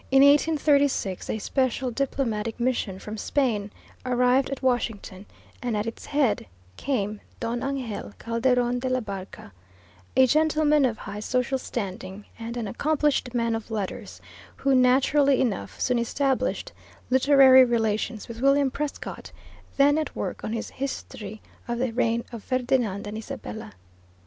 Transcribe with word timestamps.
In 0.09 0.23
1836 0.23 1.29
a 1.29 1.37
Special 1.37 1.91
Diplomatic 1.91 2.59
Mission 2.59 2.97
from 2.97 3.19
Spain 3.19 3.69
arrived 4.03 4.49
at 4.49 4.63
Washington, 4.63 5.27
and 5.61 5.77
at 5.77 5.85
its 5.85 6.07
head 6.07 6.47
came 6.75 7.21
Don 7.39 7.61
Angel 7.61 8.11
Calderon 8.17 8.79
de 8.79 8.89
la 8.89 8.99
Barca, 8.99 9.53
a 10.17 10.25
gentleman 10.25 10.85
of 10.85 10.97
high 10.97 11.19
social 11.19 11.59
standing 11.59 12.25
and 12.39 12.57
an 12.57 12.67
accomplished 12.67 13.35
man 13.35 13.53
of 13.53 13.69
letters, 13.69 14.19
who, 14.55 14.73
naturally 14.73 15.39
enough, 15.39 15.79
soon 15.79 15.99
established 15.99 16.71
literary 17.11 17.63
relations 17.63 18.27
with 18.27 18.41
William 18.41 18.71
Prescott, 18.71 19.31
then 19.77 19.99
at 19.99 20.15
work 20.15 20.43
on 20.43 20.51
his 20.51 20.71
History 20.71 21.43
of 21.67 21.77
the 21.77 21.91
Reign 21.93 22.23
of 22.31 22.43
Ferdinand 22.43 23.05
and 23.05 23.19
Isabella. 23.19 23.73